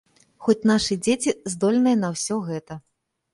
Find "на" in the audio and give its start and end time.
2.05-2.09